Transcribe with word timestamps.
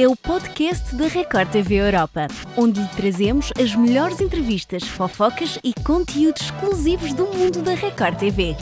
é 0.00 0.06
o 0.06 0.14
podcast 0.14 0.94
da 0.94 1.08
Record 1.08 1.50
TV 1.50 1.74
Europa, 1.74 2.28
onde 2.56 2.80
lhe 2.80 2.88
trazemos 2.90 3.50
as 3.60 3.74
melhores 3.74 4.20
entrevistas, 4.20 4.84
fofocas 4.84 5.58
e 5.64 5.74
conteúdos 5.82 6.42
exclusivos 6.42 7.12
do 7.12 7.26
mundo 7.26 7.62
da 7.62 7.74
Record 7.74 8.16
TV. 8.16 8.56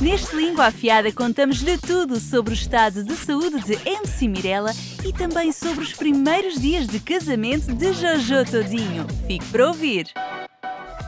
Neste 0.00 0.34
Língua 0.34 0.66
Afiada 0.66 1.12
contamos-lhe 1.12 1.78
tudo 1.78 2.18
sobre 2.18 2.52
o 2.52 2.54
estado 2.54 3.04
de 3.04 3.14
saúde 3.14 3.60
de 3.60 3.74
MC 3.88 4.26
Mirella 4.26 4.74
e 5.04 5.12
também 5.12 5.52
sobre 5.52 5.84
os 5.84 5.92
primeiros 5.92 6.60
dias 6.60 6.88
de 6.88 6.98
casamento 6.98 7.72
de 7.72 7.92
Jojo 7.92 8.44
Todinho. 8.50 9.06
Fique 9.28 9.46
para 9.46 9.68
ouvir! 9.68 10.08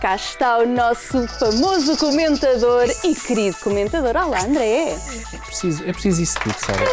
Cá 0.01 0.15
está 0.15 0.59
o 0.59 0.67
nosso 0.67 1.27
famoso 1.27 1.97
comentador 1.97 2.87
e 3.03 3.13
querido 3.15 3.57
comentador. 3.57 4.17
Olá, 4.17 4.45
André! 4.45 4.97
É 5.33 5.37
preciso, 5.45 5.83
é 5.85 5.93
preciso 5.93 6.23
isso 6.23 6.39
tudo, 6.41 6.55
Sara. 6.55 6.85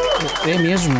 É 0.50 0.58
mesmo. 0.58 1.00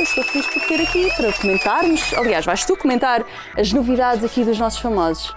Eu 0.00 0.04
estou 0.04 0.24
feliz 0.24 0.46
por 0.46 0.62
ter 0.62 0.80
aqui 0.80 1.14
para 1.14 1.30
comentarmos. 1.30 2.14
Aliás, 2.14 2.46
vais 2.46 2.64
tu 2.64 2.74
comentar 2.74 3.22
as 3.54 3.70
novidades 3.70 4.24
aqui 4.24 4.42
dos 4.42 4.58
nossos 4.58 4.80
famosos. 4.80 5.36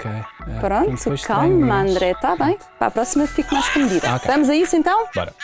Ok. 0.00 0.10
É, 0.10 0.60
Pronto, 0.60 1.26
calma, 1.26 1.82
André, 1.82 2.12
está 2.12 2.34
bem? 2.34 2.56
Para 2.78 2.88
a 2.88 2.90
próxima 2.90 3.26
fico 3.26 3.54
mais 3.54 3.68
comedida. 3.68 4.16
Okay. 4.16 4.30
Vamos 4.32 4.48
a 4.48 4.54
isso 4.54 4.74
então? 4.74 5.06
Bora. 5.14 5.34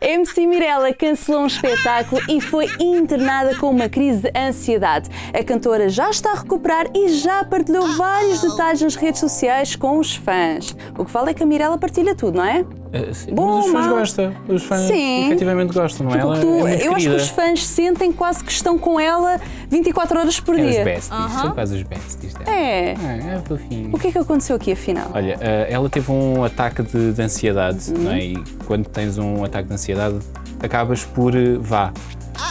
MC 0.00 0.46
Mirella 0.46 0.92
cancelou 0.92 1.42
um 1.42 1.46
espetáculo 1.46 2.20
e 2.28 2.40
foi 2.40 2.66
internada 2.80 3.56
com 3.56 3.70
uma 3.70 3.88
crise 3.88 4.22
de 4.22 4.32
ansiedade. 4.36 5.08
A 5.32 5.44
cantora 5.44 5.88
já 5.88 6.10
está 6.10 6.32
a 6.32 6.34
recuperar 6.34 6.86
e 6.92 7.08
já 7.10 7.44
partilhou 7.44 7.96
vários 7.96 8.42
detalhes 8.42 8.82
nas 8.82 8.96
redes 8.96 9.20
sociais 9.20 9.76
com 9.76 9.98
os 9.98 10.16
fãs. 10.16 10.76
O 10.98 11.04
que 11.04 11.12
vale 11.12 11.30
é 11.30 11.34
que 11.34 11.44
a 11.44 11.46
Mirella 11.46 11.78
partilha 11.78 12.14
tudo, 12.14 12.38
não 12.38 12.44
é? 12.44 12.64
Uh, 12.90 13.14
sim, 13.14 13.32
Bom, 13.32 13.58
mas 13.58 13.66
os 13.66 13.72
fãs 13.72 13.86
mal. 13.86 13.98
gostam. 13.98 14.34
Os 14.48 14.64
fãs 14.64 14.80
sim. 14.80 15.26
efetivamente 15.26 15.72
gostam, 15.72 16.08
não 16.08 16.14
é? 16.14 16.18
Ela 16.18 16.40
tu, 16.40 16.66
é 16.66 16.86
eu 16.88 16.94
acho 16.96 17.08
que 17.08 17.14
os 17.14 17.28
fãs 17.28 17.64
sentem 17.64 18.10
quase 18.12 18.42
que 18.42 18.50
estão 18.50 18.76
com 18.76 18.98
ela 18.98 19.40
24 19.68 20.18
horas 20.18 20.40
por 20.40 20.58
é 20.58 20.62
dia. 20.62 20.78
Os 20.80 20.84
besties, 20.84 21.10
uh 21.10 21.14
-huh. 21.14 21.40
são 21.42 21.52
quase 21.52 21.76
os 21.76 21.82
besties 21.84 22.34
dela. 22.34 22.50
É. 22.50 22.94
É, 22.94 23.34
é 23.36 23.42
fofinho. 23.46 23.94
O 24.00 24.02
que 24.02 24.08
é 24.08 24.12
que 24.12 24.18
aconteceu 24.18 24.56
aqui 24.56 24.72
afinal? 24.72 25.10
Olha, 25.12 25.36
uh, 25.36 25.40
ela 25.68 25.90
teve 25.90 26.10
um 26.10 26.42
ataque 26.42 26.82
de, 26.82 27.12
de 27.12 27.22
ansiedade, 27.22 27.92
uhum. 27.92 28.04
não 28.04 28.12
é? 28.12 28.24
E 28.24 28.44
quando 28.64 28.86
tens 28.88 29.18
um 29.18 29.44
ataque 29.44 29.68
de 29.68 29.74
ansiedade, 29.74 30.18
acabas 30.58 31.04
por 31.04 31.34
uh, 31.34 31.60
vá. 31.60 31.92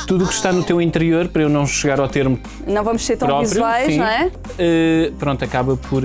Tudo 0.05 0.25
o 0.25 0.27
que 0.27 0.33
está 0.35 0.53
no 0.53 0.61
teu 0.61 0.79
interior, 0.79 1.27
para 1.27 1.41
eu 1.41 1.49
não 1.49 1.65
chegar 1.65 1.99
ao 1.99 2.07
termo. 2.07 2.39
Não 2.67 2.83
vamos 2.83 3.03
ser 3.03 3.17
tão 3.17 3.29
próprio, 3.29 3.49
visuais, 3.49 3.87
sim, 3.87 3.97
não 3.97 4.05
é? 4.05 4.27
Uh, 4.27 5.11
pronto, 5.13 5.43
acaba 5.43 5.75
por 5.75 6.03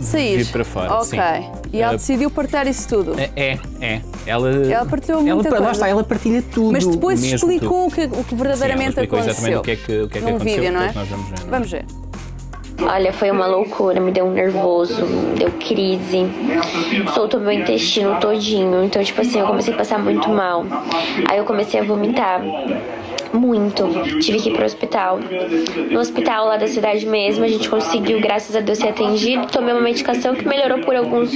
sair 0.00 0.44
para 0.46 0.64
fora. 0.64 0.94
Ok. 0.94 1.10
Sim. 1.10 1.52
E 1.72 1.80
ela 1.80 1.94
uh, 1.94 1.96
decidiu 1.96 2.28
partilhar 2.28 2.66
isso 2.66 2.88
tudo? 2.88 3.14
É, 3.16 3.56
é. 3.80 4.00
Ela, 4.26 4.50
ela 4.66 4.84
partilhou 4.84 5.22
muita 5.22 5.48
ela. 5.48 5.60
Lá 5.60 5.70
está, 5.70 5.88
ela 5.88 6.02
partilha 6.02 6.42
tudo. 6.42 6.72
Mas 6.72 6.84
depois 6.84 7.22
explicou 7.22 7.86
o 7.86 7.90
que, 7.90 8.06
o 8.06 8.24
que 8.24 8.34
verdadeiramente 8.34 8.96
Sim, 8.96 9.02
aconteceu. 9.02 9.30
exatamente 9.30 9.56
o 9.58 9.62
que 9.62 9.70
é 9.70 9.76
que, 9.76 9.82
o 10.00 10.08
que, 10.08 10.18
é 10.18 10.20
que 10.20 10.28
aconteceu. 10.28 10.54
vídeo, 10.56 10.72
não 10.72 10.82
é? 10.82 10.92
Nós 10.92 11.08
vamos 11.08 11.28
ver. 11.28 11.38
Não? 11.38 11.46
é? 11.46 11.50
Vamos 11.50 11.70
ver. 11.70 12.07
Olha, 12.80 13.12
foi 13.12 13.30
uma 13.30 13.46
loucura, 13.46 14.00
me 14.00 14.12
deu 14.12 14.24
um 14.24 14.32
nervoso, 14.32 15.04
deu 15.36 15.50
crise, 15.58 16.26
soltou 17.12 17.40
meu 17.40 17.52
intestino 17.52 18.18
todinho. 18.20 18.84
Então, 18.84 19.02
tipo 19.02 19.20
assim, 19.20 19.40
eu 19.40 19.46
comecei 19.46 19.74
a 19.74 19.76
passar 19.76 19.98
muito 19.98 20.28
mal. 20.28 20.64
Aí 21.28 21.38
eu 21.38 21.44
comecei 21.44 21.80
a 21.80 21.82
vomitar 21.82 22.40
muito. 23.32 23.84
Tive 24.20 24.38
que 24.40 24.48
ir 24.50 24.52
pro 24.54 24.64
hospital. 24.64 25.18
No 25.90 25.98
hospital 25.98 26.46
lá 26.46 26.56
da 26.56 26.66
cidade 26.66 27.04
mesmo, 27.06 27.44
a 27.44 27.48
gente 27.48 27.68
conseguiu, 27.68 28.20
graças 28.20 28.54
a 28.54 28.60
Deus, 28.60 28.78
ser 28.78 28.88
atendido. 28.88 29.46
Tomei 29.46 29.74
uma 29.74 29.82
medicação 29.82 30.34
que 30.34 30.46
melhorou 30.46 30.78
por 30.80 30.94
alguns, 30.94 31.30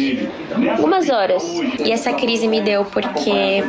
algumas 0.77 1.11
horas. 1.11 1.43
E 1.85 1.91
essa 1.91 2.13
crise 2.13 2.47
me 2.49 2.61
deu 2.61 2.85
porque 2.85 3.65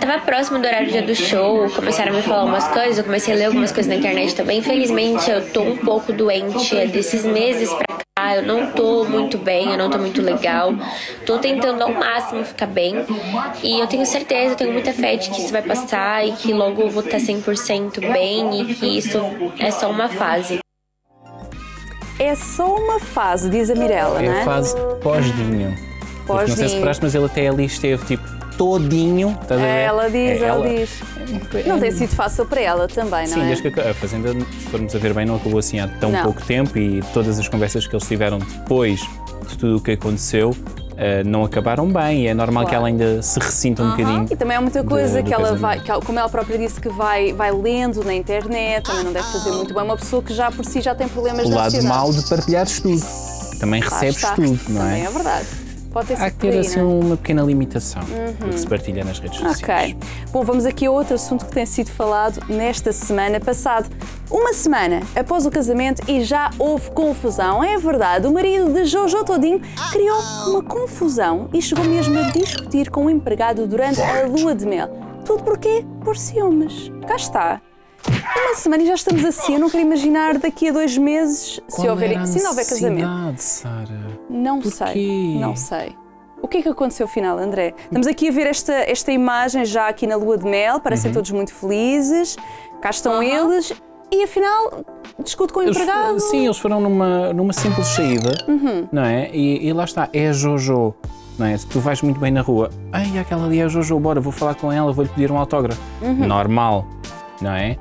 tava 0.00 0.18
próximo 0.20 0.58
do 0.58 0.66
horário 0.66 0.86
do 0.86 0.92
dia 0.92 1.02
do 1.02 1.14
show, 1.14 1.68
começaram 1.70 2.12
a 2.12 2.16
me 2.16 2.22
falar 2.22 2.44
umas 2.44 2.66
coisas, 2.68 2.98
eu 2.98 3.04
comecei 3.04 3.34
a 3.34 3.36
ler 3.36 3.44
algumas 3.46 3.72
coisas 3.72 3.88
na 3.88 3.96
internet 3.96 4.34
também. 4.34 4.58
Infelizmente, 4.58 5.30
eu 5.30 5.48
tô 5.50 5.62
um 5.62 5.76
pouco 5.76 6.12
doente 6.12 6.76
é 6.76 6.86
desses 6.86 7.24
meses 7.24 7.68
pra 7.72 7.98
cá, 8.16 8.36
eu 8.36 8.42
não 8.42 8.72
tô 8.72 9.04
muito 9.04 9.38
bem, 9.38 9.70
eu 9.70 9.78
não 9.78 9.90
tô 9.90 9.98
muito 9.98 10.22
legal. 10.22 10.74
Tô 11.24 11.38
tentando 11.38 11.82
ao 11.82 11.92
máximo 11.92 12.44
ficar 12.44 12.66
bem. 12.66 13.04
E 13.62 13.80
eu 13.80 13.86
tenho 13.86 14.06
certeza, 14.06 14.52
eu 14.52 14.56
tenho 14.56 14.72
muita 14.72 14.92
fé 14.92 15.16
de 15.16 15.30
que 15.30 15.40
isso 15.40 15.52
vai 15.52 15.62
passar 15.62 16.26
e 16.26 16.32
que 16.32 16.52
logo 16.52 16.82
eu 16.82 16.90
vou 16.90 17.02
estar 17.02 17.18
100% 17.18 18.00
bem 18.12 18.62
e 18.62 18.74
que 18.74 18.98
isso 18.98 19.18
é 19.58 19.70
só 19.70 19.90
uma 19.90 20.08
fase. 20.08 20.58
É 22.18 22.34
só 22.34 22.76
uma 22.76 22.98
fase, 22.98 23.50
diz 23.50 23.68
a 23.70 23.74
Mirella, 23.74 24.22
é 24.22 24.26
não 24.26 24.38
é? 24.38 24.44
fase 24.44 24.74
pós-dinho. 25.02 25.74
Pós 26.26 26.48
não 26.48 26.56
sei 26.56 26.68
se 26.68 26.74
reparaste, 26.74 27.02
mas 27.02 27.14
ele 27.14 27.26
até 27.26 27.46
ali 27.46 27.66
esteve 27.66 28.04
tipo 28.06 28.35
todinho. 28.56 29.36
Estás 29.42 29.60
ver? 29.60 29.66
Ela 29.66 30.10
diz, 30.10 30.42
é, 30.42 30.44
ela, 30.44 30.68
diz. 30.68 30.90
Não 31.66 31.80
tem 31.80 31.90
sido 31.90 32.14
fácil 32.14 32.46
para 32.46 32.60
ela 32.60 32.88
também, 32.88 33.26
não 33.28 33.34
Sim, 33.34 33.42
é? 33.42 33.46
desde 33.46 33.70
que 33.70 33.80
a 33.80 33.94
Fazenda, 33.94 34.32
se 34.32 34.70
formos 34.70 34.94
a 34.94 34.98
ver 34.98 35.14
bem, 35.14 35.26
não 35.26 35.36
acabou 35.36 35.58
assim 35.58 35.80
há 35.80 35.88
tão 35.88 36.10
não. 36.10 36.22
pouco 36.22 36.42
tempo 36.42 36.78
e 36.78 37.02
todas 37.12 37.38
as 37.38 37.48
conversas 37.48 37.86
que 37.86 37.94
eles 37.94 38.06
tiveram 38.06 38.38
depois 38.38 39.00
de 39.48 39.58
tudo 39.58 39.76
o 39.76 39.80
que 39.80 39.92
aconteceu 39.92 40.54
Uh, 40.96 41.28
não 41.28 41.44
acabaram 41.44 41.86
bem 41.92 42.22
e 42.22 42.26
é 42.26 42.32
normal 42.32 42.62
claro. 42.62 42.68
que 42.70 42.74
ela 42.74 42.86
ainda 42.86 43.20
se 43.20 43.38
ressinta 43.38 43.82
um 43.82 43.90
bocadinho. 43.90 44.26
E 44.30 44.34
também 44.34 44.56
há 44.56 44.62
muita 44.62 44.82
coisa 44.82 45.22
que 45.22 45.32
ela 45.32 45.54
vai, 45.54 45.78
que, 45.78 45.92
como 46.06 46.18
ela 46.18 46.28
própria 46.30 46.56
disse, 46.56 46.80
que 46.80 46.88
vai, 46.88 47.34
vai 47.34 47.52
lendo 47.52 48.02
na 48.02 48.14
internet, 48.14 48.86
também 48.86 49.04
não 49.04 49.12
deve 49.12 49.30
fazer 49.30 49.50
muito 49.50 49.74
bem. 49.74 49.82
Uma 49.82 49.98
pessoa 49.98 50.22
que 50.22 50.32
já 50.32 50.50
por 50.50 50.64
si 50.64 50.80
já 50.80 50.94
tem 50.94 51.06
problemas 51.06 51.44
o 51.44 51.50
de 51.50 51.54
lado 51.54 51.82
mau 51.82 52.10
de 52.10 52.26
partilhares 52.26 52.80
tudo. 52.80 53.04
Também 53.60 53.82
recebes 53.82 54.22
tudo, 54.22 54.40
não 54.40 54.56
também 54.56 55.02
é? 55.02 55.04
Também 55.04 55.04
é 55.04 55.10
verdade. 55.10 55.65
Pode 55.96 56.08
ter 56.08 56.22
Há 56.22 56.30
que 56.30 56.36
ter 56.36 56.58
assim 56.58 56.78
não? 56.78 57.00
uma 57.00 57.16
pequena 57.16 57.42
limitação 57.42 58.02
uhum. 58.02 58.50
que 58.50 58.58
se 58.58 58.66
partilha 58.66 59.02
nas 59.02 59.18
redes 59.18 59.38
sociais. 59.38 59.62
Ok. 59.62 59.96
Bom, 60.30 60.44
vamos 60.44 60.66
aqui 60.66 60.84
a 60.84 60.90
outro 60.90 61.14
assunto 61.14 61.46
que 61.46 61.52
tem 61.52 61.64
sido 61.64 61.90
falado 61.90 62.38
nesta 62.50 62.92
semana 62.92 63.40
passada. 63.40 63.88
Uma 64.30 64.52
semana 64.52 65.00
após 65.18 65.46
o 65.46 65.50
casamento 65.50 66.02
e 66.06 66.22
já 66.22 66.50
houve 66.58 66.90
confusão. 66.90 67.64
É 67.64 67.78
verdade, 67.78 68.26
o 68.26 68.32
marido 68.34 68.74
de 68.74 68.84
Jojo 68.84 69.24
Todinho 69.24 69.62
criou 69.90 70.20
uma 70.48 70.62
confusão 70.62 71.48
e 71.50 71.62
chegou 71.62 71.86
mesmo 71.86 72.18
a 72.18 72.24
discutir 72.30 72.90
com 72.90 73.06
o 73.06 73.10
empregado 73.10 73.66
durante 73.66 74.02
a 74.02 74.26
lua 74.26 74.54
de 74.54 74.66
mel. 74.66 74.90
Tudo 75.24 75.44
porquê? 75.44 75.82
Por 76.04 76.14
ciúmes. 76.14 76.92
Cá 77.08 77.16
está. 77.16 77.62
Uma 78.08 78.54
semana 78.54 78.82
e 78.82 78.86
já 78.86 78.94
estamos 78.94 79.24
assim. 79.24 79.54
Eu 79.54 79.60
não 79.60 79.70
quero 79.70 79.82
imaginar 79.82 80.38
daqui 80.38 80.68
a 80.68 80.72
dois 80.72 80.96
meses 80.96 81.60
se 81.68 81.88
houver, 81.88 82.26
se 82.26 82.42
não 82.42 82.50
houver 82.50 82.66
casamento. 82.66 83.38
Sara? 83.38 84.18
Não 84.30 84.60
Por 84.60 84.72
sei. 84.72 84.92
Quê? 84.92 85.38
Não 85.40 85.56
sei. 85.56 85.96
O 86.42 86.48
que 86.48 86.58
é 86.58 86.62
que 86.62 86.68
aconteceu 86.68 87.08
final, 87.08 87.38
André? 87.38 87.74
Estamos 87.84 88.06
aqui 88.06 88.28
a 88.28 88.32
ver 88.32 88.46
esta, 88.46 88.72
esta 88.72 89.10
imagem 89.10 89.64
já 89.64 89.88
aqui 89.88 90.06
na 90.06 90.16
lua 90.16 90.36
de 90.36 90.44
mel, 90.44 90.78
parecem 90.78 91.10
uhum. 91.10 91.14
todos 91.14 91.30
muito 91.30 91.52
felizes. 91.52 92.36
Cá 92.80 92.90
estão 92.90 93.14
uhum. 93.14 93.22
eles 93.22 93.72
e 94.12 94.22
afinal 94.22 94.84
discute 95.24 95.52
com 95.52 95.60
o 95.60 95.62
eles, 95.62 95.76
empregado. 95.76 96.20
Sim, 96.20 96.44
eles 96.44 96.58
foram 96.58 96.80
numa, 96.80 97.32
numa 97.32 97.52
simples 97.52 97.88
saída, 97.88 98.32
uhum. 98.46 98.86
não 98.92 99.02
é? 99.02 99.30
E, 99.32 99.66
e, 99.66 99.72
lá 99.72 99.84
está, 99.84 100.08
é 100.12 100.28
a 100.28 100.32
Jojo. 100.32 100.94
Não 101.38 101.46
é? 101.46 101.56
Se 101.56 101.66
tu 101.66 101.80
vais 101.80 102.00
muito 102.00 102.18
bem 102.18 102.30
na 102.30 102.40
rua, 102.40 102.70
ai, 102.92 103.18
aquela 103.18 103.44
ali 103.44 103.60
é 103.60 103.64
a 103.64 103.68
Jojo, 103.68 103.98
bora, 103.98 104.20
vou 104.20 104.32
falar 104.32 104.54
com 104.54 104.70
ela, 104.70 104.92
vou-lhe 104.92 105.10
pedir 105.10 105.30
um 105.30 105.38
autógrafo. 105.38 105.80
Uhum. 106.00 106.26
Normal, 106.26 106.86
não 107.40 107.52
é? 107.52 107.76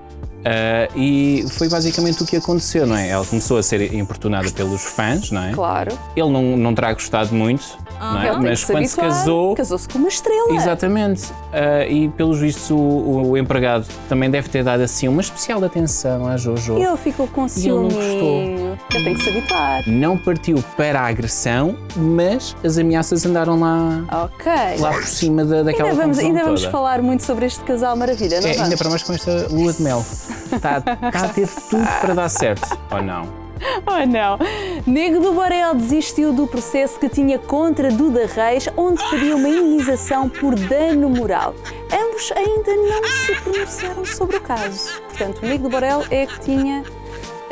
Uh, 0.45 0.99
e 0.99 1.45
foi 1.49 1.67
basicamente 1.67 2.21
o 2.21 2.25
que 2.25 2.37
aconteceu, 2.37 2.85
não 2.85 2.95
é? 2.95 3.09
Ela 3.09 3.25
começou 3.25 3.57
a 3.57 3.63
ser 3.63 3.93
importunada 3.95 4.47
pelos 4.51 4.83
fãs, 4.83 5.31
não 5.31 5.43
é? 5.43 5.51
Claro. 5.51 5.97
Ele 6.15 6.29
não, 6.29 6.55
não 6.55 6.75
terá 6.75 6.93
gostado 6.93 7.33
muito, 7.33 7.65
não 7.99 8.21
é? 8.21 8.31
Mas 8.37 8.63
quando 8.63 8.77
habituar. 8.77 9.11
se 9.11 9.17
casou. 9.17 9.55
Casou-se 9.55 9.89
com 9.89 9.97
uma 9.97 10.07
estrela. 10.07 10.53
Exatamente. 10.53 11.31
Uh, 11.31 11.89
e 11.89 12.09
pelos 12.09 12.39
vistos 12.39 12.69
o, 12.69 12.77
o, 12.77 13.37
empregado 13.37 13.87
também 14.07 14.29
deve 14.29 14.47
ter 14.47 14.63
dado 14.63 14.81
assim 14.81 15.07
uma 15.07 15.21
especial 15.21 15.63
atenção 15.63 16.27
à 16.27 16.37
Jojo. 16.37 16.77
E 16.77 16.83
ele 16.83 16.97
ficou 16.97 17.27
com 17.27 17.47
ciúme. 17.47 17.93
ele 17.93 17.93
não 17.93 18.75
gostou. 18.75 18.77
Eu 18.93 19.03
tenho 19.03 19.17
que 19.17 19.23
se 19.23 19.29
habituar. 19.29 19.89
Não 19.89 20.17
partiu 20.17 20.63
para 20.77 21.01
a 21.01 21.07
agressão, 21.07 21.75
mas 21.95 22.55
as 22.63 22.77
ameaças 22.77 23.25
andaram 23.25 23.59
lá, 23.59 24.05
Ok. 24.25 24.51
lá 24.79 24.93
por 24.93 25.05
cima 25.05 25.43
da, 25.43 25.63
daquela 25.63 25.89
ainda 25.89 26.01
vamos, 26.01 26.19
ainda 26.19 26.43
vamos 26.43 26.61
toda. 26.61 26.71
falar 26.71 27.01
muito 27.01 27.23
sobre 27.23 27.45
este 27.45 27.63
casal 27.63 27.95
maravilha, 27.95 28.41
não 28.41 28.47
é? 28.47 28.53
vamos? 28.53 28.63
Ainda 28.63 28.77
para 28.77 28.89
mais 28.89 29.01
com 29.01 29.13
esta 29.13 29.47
lua 29.49 29.73
de 29.73 29.81
mel. 29.81 30.05
Está, 30.55 30.77
está 30.77 31.25
a 31.25 31.29
ter 31.29 31.47
tudo 31.47 31.87
para 32.01 32.13
dar 32.13 32.29
certo, 32.29 32.77
ou 32.91 33.01
não? 33.01 33.45
Oh 33.87 34.05
não! 34.05 34.37
Nego 34.85 35.19
do 35.19 35.33
Borel 35.33 35.75
desistiu 35.75 36.33
do 36.33 36.45
processo 36.45 36.99
que 36.99 37.07
tinha 37.07 37.39
contra 37.39 37.89
Duda 37.89 38.27
Reis, 38.27 38.67
onde 38.75 39.01
pediu 39.09 39.37
uma 39.37 39.47
indenização 39.47 40.29
por 40.29 40.55
dano 40.55 41.09
moral. 41.09 41.55
Ambos 41.91 42.31
ainda 42.35 42.75
não 42.75 43.03
se 43.07 43.35
pronunciaram 43.41 44.05
sobre 44.05 44.37
o 44.37 44.41
caso. 44.41 45.01
Portanto, 45.07 45.41
o 45.41 45.45
Nego 45.45 45.63
do 45.63 45.69
Borel 45.69 46.03
é 46.09 46.25
que 46.25 46.39
tinha 46.41 46.83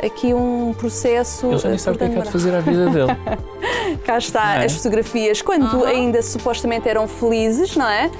aqui 0.04 0.34
um 0.34 0.74
processo. 0.76 1.46
Ele 1.46 1.58
já 1.58 1.68
nem 1.70 1.78
sabe 1.78 1.96
o 1.96 1.98
que 1.98 2.04
é 2.04 2.08
que 2.10 2.18
há 2.18 2.22
de 2.22 2.30
fazer 2.30 2.54
à 2.54 2.60
vida 2.60 2.90
dele. 2.90 3.16
Cá 4.04 4.18
está 4.18 4.56
é? 4.56 4.66
as 4.66 4.74
fotografias, 4.74 5.40
quando 5.40 5.84
ainda 5.84 6.22
supostamente 6.22 6.88
eram 6.88 7.08
felizes, 7.08 7.76
não 7.76 7.88
é? 7.88 8.10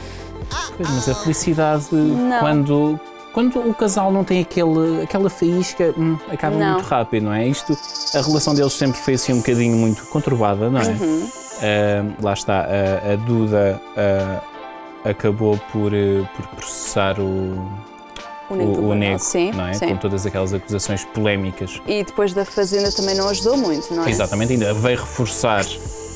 Pois, 0.76 0.90
mas 0.90 1.08
a 1.08 1.14
felicidade 1.14 1.86
quando 2.40 2.98
quando 3.34 3.58
o 3.58 3.74
casal 3.74 4.12
não 4.12 4.22
tem 4.22 4.40
aquele, 4.40 5.02
aquela 5.02 5.28
faísca, 5.28 5.92
hum, 5.98 6.16
acaba 6.32 6.56
Não. 6.56 6.74
muito 6.74 6.86
rápido, 6.86 7.24
não 7.24 7.34
é? 7.34 7.48
Isto, 7.48 7.76
a 8.14 8.22
relação 8.22 8.54
deles 8.54 8.72
sempre 8.72 8.98
foi 9.00 9.14
assim 9.14 9.32
um 9.32 9.38
bocadinho 9.38 9.76
muito 9.76 10.06
conturbada, 10.06 10.70
não 10.70 10.80
é? 10.80 10.84
Uhum. 10.84 11.28
Ah, 11.60 12.22
lá 12.22 12.32
está, 12.32 12.60
a, 12.60 13.12
a 13.12 13.16
Duda 13.16 13.82
ah, 13.96 14.40
acabou 15.04 15.58
por, 15.72 15.92
eh, 15.92 16.22
por 16.36 16.46
processar 16.48 17.18
o, 17.18 17.68
O 18.48 18.54
o, 18.54 18.88
o, 18.90 18.94
Nego, 18.94 19.18
sim, 19.18 19.50
não 19.52 19.66
é? 19.66 19.74
Sim. 19.74 19.88
com 19.88 19.96
todas 19.96 20.24
aquelas 20.24 20.54
acusações 20.54 21.04
polémicas. 21.04 21.82
E 21.86 22.04
depois 22.04 22.32
da 22.32 22.44
Fazenda 22.44 22.92
também 22.92 23.16
não 23.16 23.28
ajudou 23.28 23.56
muito, 23.56 23.92
não 23.92 24.04
é? 24.04 24.10
Exatamente, 24.10 24.52
ainda 24.52 24.72
veio 24.72 24.98
reforçar 24.98 25.64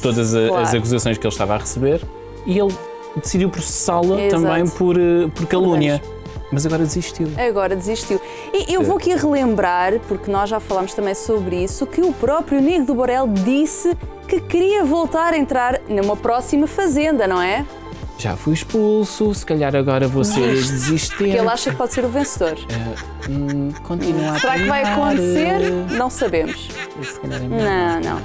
todas 0.00 0.34
a, 0.36 0.46
claro. 0.46 0.62
as 0.62 0.74
acusações 0.74 1.18
que 1.18 1.26
ele 1.26 1.34
estava 1.34 1.54
a 1.56 1.58
receber 1.58 2.00
e 2.46 2.58
ele 2.58 2.72
decidiu 3.16 3.50
processá-la 3.50 4.28
também 4.30 4.68
por, 4.68 4.96
eh, 4.96 5.28
por 5.34 5.46
calúnia. 5.46 6.00
Mas 6.04 6.17
agora 6.64 6.84
desistiu. 6.84 7.28
Agora 7.36 7.76
desistiu. 7.76 8.20
E 8.52 8.72
eu 8.72 8.82
vou 8.82 8.96
aqui 8.96 9.14
relembrar, 9.14 9.98
porque 10.08 10.30
nós 10.30 10.48
já 10.48 10.60
falámos 10.60 10.94
também 10.94 11.14
sobre 11.14 11.62
isso, 11.62 11.86
que 11.86 12.00
o 12.00 12.12
próprio 12.12 12.60
Nego 12.60 12.86
do 12.86 12.94
Borel 12.94 13.28
disse 13.28 13.96
que 14.26 14.40
queria 14.40 14.84
voltar 14.84 15.32
a 15.32 15.38
entrar 15.38 15.80
numa 15.88 16.16
próxima 16.16 16.66
fazenda, 16.66 17.26
não 17.26 17.40
é? 17.40 17.64
Já 18.18 18.36
fui 18.36 18.52
expulso, 18.52 19.32
se 19.32 19.46
calhar 19.46 19.76
agora 19.76 20.08
vou 20.08 20.24
ser 20.24 20.52
desistente. 20.52 21.16
Porque 21.16 21.36
ele 21.36 21.48
acha 21.48 21.70
que 21.70 21.76
pode 21.76 21.92
ser 21.92 22.04
o 22.04 22.08
vencedor. 22.08 22.58
Uh, 22.58 23.30
hum, 23.30 23.72
continua 23.84 24.32
a 24.32 24.40
Será 24.40 24.54
que 24.54 24.64
vai 24.64 24.82
acontecer? 24.82 25.70
Não 25.96 26.10
sabemos. 26.10 26.68
É 27.22 27.38
não, 27.38 28.00
não. 28.00 28.22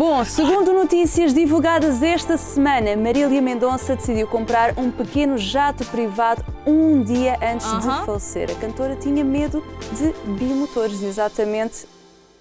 Bom, 0.00 0.24
segundo 0.24 0.72
notícias 0.72 1.34
divulgadas 1.34 2.02
esta 2.02 2.38
semana, 2.38 2.96
Marília 2.96 3.42
Mendonça 3.42 3.94
decidiu 3.94 4.26
comprar 4.26 4.72
um 4.78 4.90
pequeno 4.90 5.36
jato 5.36 5.84
privado 5.84 6.42
um 6.66 7.02
dia 7.02 7.36
antes 7.42 7.66
uh 7.66 7.80
-huh. 7.80 8.00
de 8.00 8.06
falecer. 8.06 8.50
A 8.50 8.54
cantora 8.54 8.96
tinha 8.96 9.22
medo 9.22 9.62
de 9.92 10.14
bimotores, 10.38 11.02
exatamente 11.02 11.86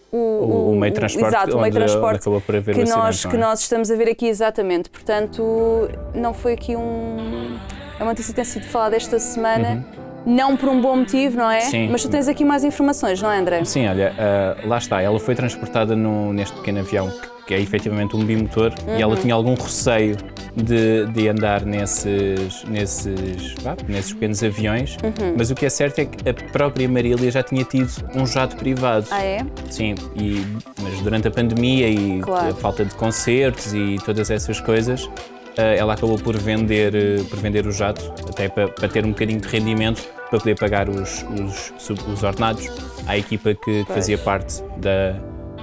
o, 0.09 0.17
o, 0.17 0.71
o, 0.71 0.75
meio 0.77 0.93
transporte, 0.93 1.27
exato, 1.27 1.57
o 1.57 1.61
meio 1.61 1.73
transporte 1.73 2.29
que, 2.63 2.85
nós, 2.85 3.25
é? 3.25 3.29
que 3.29 3.35
nós 3.35 3.59
estamos 3.59 3.91
a 3.91 3.95
ver 3.97 4.07
aqui 4.07 4.27
exatamente. 4.27 4.89
Portanto, 4.89 5.89
não 6.15 6.33
foi 6.33 6.53
aqui 6.53 6.77
um. 6.77 7.57
É 7.99 8.03
uma 8.03 8.11
notícia 8.11 8.31
que 8.31 8.37
tem 8.37 8.45
sido 8.45 8.67
falada 8.67 8.95
esta 8.95 9.19
semana. 9.19 9.83
Uhum. 9.95 9.99
Não 10.25 10.55
por 10.55 10.69
um 10.69 10.81
bom 10.81 10.95
motivo, 10.97 11.37
não 11.37 11.49
é? 11.49 11.61
Sim. 11.61 11.89
Mas 11.89 12.03
tu 12.03 12.09
tens 12.09 12.27
aqui 12.27 12.45
mais 12.45 12.63
informações, 12.63 13.21
não 13.21 13.31
é, 13.31 13.37
André? 13.37 13.63
Sim, 13.65 13.87
olha, 13.87 14.13
uh, 14.13 14.67
lá 14.67 14.77
está. 14.77 15.01
Ela 15.01 15.19
foi 15.19 15.33
transportada 15.33 15.95
no, 15.95 16.33
neste 16.33 16.55
pequeno 16.57 16.79
avião 16.79 17.09
que 17.09 17.38
que 17.49 17.55
é 17.55 17.59
efetivamente 17.59 18.15
um 18.15 18.23
bimotor, 18.23 18.71
uhum. 18.85 18.99
e 18.99 19.01
ela 19.01 19.15
uhum. 19.15 19.21
tinha 19.21 19.33
algum 19.33 19.55
receio 19.55 20.15
de, 20.55 21.07
de 21.07 21.27
andar 21.27 21.65
nesses, 21.65 22.63
nesses, 22.65 23.55
nesses 23.87 24.13
pequenos 24.13 24.43
aviões, 24.43 24.97
uhum. 25.03 25.33
mas 25.35 25.49
o 25.49 25.55
que 25.55 25.65
é 25.65 25.69
certo 25.69 25.97
é 25.97 26.05
que 26.05 26.29
a 26.29 26.33
própria 26.51 26.87
Marília 26.87 27.31
já 27.31 27.41
tinha 27.41 27.63
tido 27.63 27.89
um 28.13 28.23
jato 28.27 28.55
privado. 28.55 29.07
Ah, 29.09 29.23
é? 29.23 29.39
Sim, 29.67 29.95
e, 30.15 30.45
mas 30.79 31.01
durante 31.01 31.27
a 31.27 31.31
pandemia 31.31 31.89
e 31.89 32.21
claro. 32.21 32.49
a 32.49 32.53
falta 32.53 32.85
de 32.85 32.93
concertos 32.93 33.73
e 33.73 33.97
todas 34.05 34.29
essas 34.29 34.61
coisas, 34.61 35.09
eh, 35.57 35.77
ela 35.77 35.93
acabou 35.93 36.19
por 36.19 36.37
vender, 36.37 36.93
eh, 36.93 37.23
por 37.27 37.39
vender 37.39 37.65
o 37.65 37.71
jato, 37.71 38.13
até 38.29 38.47
para, 38.47 38.67
para 38.67 38.87
ter 38.87 39.03
um 39.03 39.09
bocadinho 39.09 39.41
de 39.41 39.47
rendimento 39.47 40.07
para 40.29 40.37
poder 40.37 40.55
pagar 40.55 40.87
os, 40.87 41.25
os, 41.33 41.73
os 42.07 42.21
ordenados 42.21 42.69
à 43.07 43.17
equipa 43.17 43.55
que, 43.55 43.83
que 43.85 43.91
fazia 43.91 44.19
parte 44.19 44.61
da, 44.77 45.19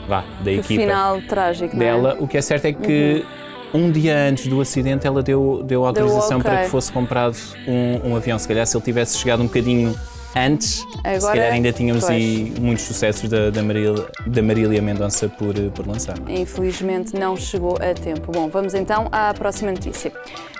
vá, 0.06 0.24
da 0.40 0.44
que 0.44 0.58
equipa 0.58 0.82
final 0.82 1.22
trágico, 1.22 1.76
dela. 1.76 2.16
É? 2.18 2.22
O 2.22 2.26
que 2.26 2.36
é 2.36 2.40
certo 2.40 2.66
é 2.66 2.72
que 2.72 3.24
uhum. 3.72 3.86
um 3.86 3.90
dia 3.90 4.16
antes 4.28 4.46
do 4.46 4.60
acidente 4.60 5.06
ela 5.06 5.22
deu, 5.22 5.62
deu 5.64 5.84
autorização 5.84 6.38
deu 6.38 6.38
okay. 6.38 6.50
para 6.50 6.64
que 6.64 6.70
fosse 6.70 6.92
comprado 6.92 7.36
um, 7.66 8.10
um 8.10 8.16
avião. 8.16 8.38
Se 8.38 8.46
calhar 8.46 8.66
se 8.66 8.76
ele 8.76 8.84
tivesse 8.84 9.18
chegado 9.18 9.42
um 9.42 9.46
bocadinho 9.46 9.94
antes, 10.36 10.86
Agora, 11.02 11.20
se 11.20 11.26
calhar 11.26 11.52
ainda 11.52 11.72
tínhamos 11.72 12.04
aí 12.04 12.52
muitos 12.60 12.84
sucessos 12.84 13.28
da, 13.28 13.50
da, 13.50 13.62
Marília, 13.62 14.06
da 14.26 14.42
Marília 14.42 14.82
Mendonça 14.82 15.28
por, 15.28 15.54
por 15.72 15.86
lançar. 15.86 16.16
Infelizmente 16.28 17.16
não 17.16 17.36
chegou 17.36 17.76
a 17.76 17.94
tempo. 17.94 18.30
Bom, 18.30 18.48
vamos 18.48 18.74
então 18.74 19.08
à 19.10 19.32
próxima 19.32 19.70
notícia. 19.70 20.12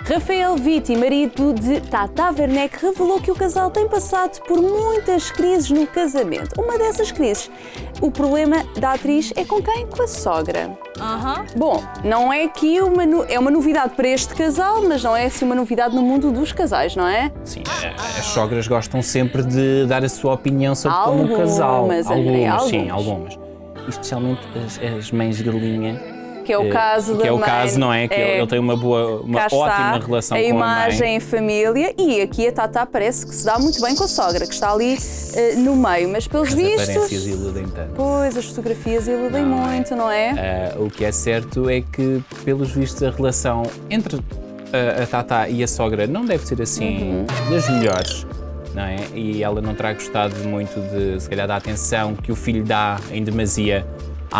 Rafael 0.05 0.55
Vitti, 0.55 0.95
marido 0.95 1.53
de 1.53 1.81
Tata 1.81 2.31
Werneck, 2.31 2.77
revelou 2.81 3.21
que 3.21 3.29
o 3.29 3.35
casal 3.35 3.69
tem 3.69 3.87
passado 3.87 4.41
por 4.47 4.61
muitas 4.61 5.31
crises 5.31 5.69
no 5.69 5.85
casamento. 5.85 6.59
Uma 6.59 6.77
dessas 6.77 7.11
crises, 7.11 7.51
o 8.01 8.09
problema 8.09 8.65
da 8.79 8.93
atriz 8.93 9.31
é 9.35 9.45
com 9.45 9.61
quem? 9.61 9.85
Com 9.85 10.03
a 10.03 10.07
sogra. 10.07 10.86
Uhum. 10.99 11.45
Bom, 11.55 11.83
não 12.03 12.33
é 12.33 12.47
que 12.47 12.81
uma, 12.81 13.03
é 13.27 13.37
uma 13.39 13.51
novidade 13.51 13.93
para 13.95 14.07
este 14.07 14.33
casal, 14.33 14.81
mas 14.87 15.03
não 15.03 15.15
é 15.15 15.25
assim 15.25 15.45
uma 15.45 15.55
novidade 15.55 15.95
no 15.95 16.01
mundo 16.01 16.31
dos 16.31 16.51
casais, 16.51 16.95
não 16.95 17.07
é? 17.07 17.31
Sim, 17.43 17.63
as 18.17 18.25
sogras 18.25 18.67
gostam 18.67 19.01
sempre 19.01 19.43
de 19.43 19.85
dar 19.85 20.03
a 20.03 20.09
sua 20.09 20.33
opinião 20.33 20.73
sobre 20.75 20.97
algumas, 20.97 21.29
como 21.29 21.33
o 21.33 21.37
casal. 21.37 21.75
Algumas, 21.75 22.07
algumas, 22.07 22.63
sim, 22.63 22.89
algumas. 22.89 23.39
Especialmente 23.87 24.41
as, 24.65 24.79
as 24.97 25.11
mães 25.11 25.37
de 25.37 25.43
galinha 25.43 26.16
que 26.47 26.53
é 26.53 26.57
o 26.57 26.69
caso 26.69 27.17
que 27.17 27.23
da 27.23 27.27
é 27.27 27.31
o 27.33 27.37
mãe. 27.37 27.45
caso, 27.45 27.77
não 27.77 27.93
é? 27.93 28.07
Que 28.07 28.13
é, 28.13 28.37
ele 28.37 28.47
tem 28.47 28.57
uma 28.57 28.77
boa, 28.77 29.19
uma 29.21 29.43
ótima 29.43 29.99
relação 29.99 30.37
a 30.37 30.41
com 30.41 30.47
a 30.47 30.53
mãe. 30.53 30.69
A 30.69 30.87
imagem 30.87 31.15
em 31.17 31.19
família 31.19 31.93
e 31.97 32.21
aqui 32.21 32.47
a 32.47 32.51
Tata 32.53 32.85
parece 32.85 33.25
que 33.25 33.35
se 33.35 33.45
dá 33.45 33.59
muito 33.59 33.81
bem 33.81 33.93
com 33.93 34.05
a 34.05 34.07
sogra, 34.07 34.47
que 34.47 34.53
está 34.53 34.71
ali 34.71 34.95
uh, 34.95 35.59
no 35.59 35.75
meio, 35.75 36.07
mas 36.07 36.25
pelos 36.25 36.47
As 36.47 36.55
vistos... 36.55 36.95
As 36.95 37.11
iludem 37.11 37.67
tanto. 37.67 37.91
Pois, 37.95 38.37
as 38.37 38.45
fotografias 38.45 39.09
iludem 39.09 39.43
não, 39.43 39.61
é? 39.61 39.67
muito, 39.67 39.93
não 39.93 40.09
é? 40.09 40.73
Uh, 40.77 40.85
o 40.85 40.89
que 40.89 41.03
é 41.03 41.11
certo 41.11 41.69
é 41.69 41.81
que, 41.81 42.23
pelos 42.45 42.71
vistos, 42.71 43.03
a 43.03 43.09
relação 43.09 43.63
entre 43.89 44.21
a, 44.71 45.03
a 45.03 45.05
Tata 45.05 45.49
e 45.49 45.61
a 45.61 45.67
sogra 45.67 46.07
não 46.07 46.23
deve 46.23 46.47
ser 46.47 46.61
assim 46.61 47.11
uhum. 47.11 47.25
das 47.49 47.69
melhores. 47.69 48.25
Não 48.73 48.83
é? 48.83 48.95
E 49.13 49.43
ela 49.43 49.59
não 49.59 49.73
terá 49.75 49.91
gostado 49.91 50.35
muito 50.45 50.79
de, 50.91 51.19
se 51.19 51.27
calhar, 51.27 51.45
da 51.45 51.57
atenção 51.57 52.15
que 52.15 52.31
o 52.31 52.35
filho 52.35 52.63
dá 52.63 52.97
em 53.11 53.21
demasia 53.21 53.85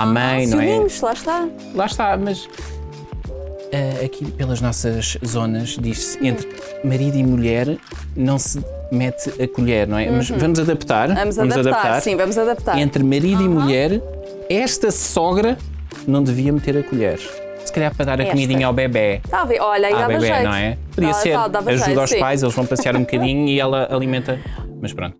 à 0.01 0.05
mãe, 0.05 0.45
ah, 0.45 0.47
não 0.47 0.61
é? 0.61 0.79
lá 1.01 1.13
está. 1.13 1.49
Lá 1.73 1.85
está, 1.85 2.17
mas 2.17 2.45
uh, 2.45 4.05
aqui 4.05 4.29
pelas 4.31 4.61
nossas 4.61 5.17
zonas 5.25 5.77
diz-se 5.79 6.25
entre 6.25 6.47
marido 6.83 7.17
e 7.17 7.23
mulher 7.23 7.77
não 8.15 8.37
se 8.37 8.63
mete 8.91 9.29
a 9.41 9.47
colher, 9.47 9.87
não 9.87 9.97
é? 9.97 10.07
Uhum. 10.07 10.17
Mas 10.17 10.29
vamos 10.29 10.59
adaptar. 10.59 11.13
Vamos, 11.13 11.35
vamos 11.35 11.57
adaptar, 11.57 11.79
adaptar, 11.79 12.01
sim, 12.01 12.15
vamos 12.15 12.37
adaptar. 12.37 12.77
Entre 12.77 13.03
marido 13.03 13.43
uhum. 13.43 13.45
e 13.45 13.49
mulher, 13.49 14.01
esta 14.49 14.91
sogra 14.91 15.57
não 16.07 16.23
devia 16.23 16.53
meter 16.53 16.77
a 16.77 16.83
colher. 16.83 17.19
Se 17.65 17.73
calhar 17.73 17.93
para 17.93 18.05
dar 18.05 18.19
a 18.19 18.23
Esta. 18.23 18.33
comidinha 18.33 18.67
ao 18.67 18.71
bebê. 18.71 19.19
Talvez, 19.29 19.59
olha, 19.59 19.87
aí 19.87 19.93
dava 19.93 20.07
bebê, 20.07 20.27
jeito. 20.27 20.43
não 20.43 20.53
é? 20.53 20.77
Podia 20.95 21.13
ser. 21.13 21.35
Ajuda 21.35 21.77
jeito, 21.77 21.99
aos 21.99 22.09
sim. 22.09 22.19
pais, 22.19 22.41
eles 22.41 22.55
vão 22.55 22.65
passear 22.65 22.95
um 22.95 23.01
bocadinho 23.01 23.47
e 23.49 23.59
ela 23.59 23.93
alimenta. 23.93 24.39
Mas 24.81 24.93
pronto. 24.93 25.15